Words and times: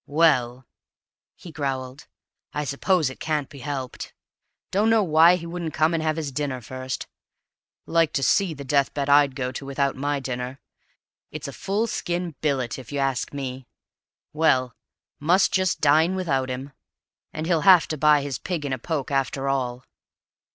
"Well," 0.07 0.65
he 1.35 1.51
growled, 1.51 2.07
"I 2.53 2.63
suppose 2.65 3.11
it 3.11 3.19
can't 3.19 3.47
be 3.49 3.59
helped. 3.59 4.15
Don't 4.71 4.89
know 4.89 5.03
why 5.03 5.35
he 5.35 5.45
couldn't 5.45 5.73
come 5.73 5.93
and 5.93 6.01
have 6.01 6.15
his 6.15 6.31
dinner 6.31 6.59
first. 6.59 7.05
Like 7.85 8.11
to 8.13 8.23
see 8.23 8.55
the 8.55 8.63
death 8.63 8.95
bed 8.95 9.09
I'D 9.09 9.35
go 9.35 9.51
to 9.51 9.63
without 9.63 9.95
MY 9.95 10.19
dinner; 10.19 10.59
it's 11.29 11.47
a 11.47 11.53
full 11.53 11.85
skin 11.85 12.33
billet, 12.41 12.79
if 12.79 12.91
you 12.91 12.97
ask 12.97 13.31
me. 13.31 13.67
Well, 14.33 14.73
must 15.19 15.53
just 15.53 15.81
dine 15.81 16.15
without 16.15 16.49
him, 16.49 16.71
and 17.31 17.45
he'll 17.45 17.61
have 17.61 17.87
to 17.89 17.95
buy 17.97 18.23
his 18.23 18.39
pig 18.39 18.65
in 18.65 18.73
a 18.73 18.79
poke 18.79 19.11
after 19.11 19.47
all. 19.47 19.85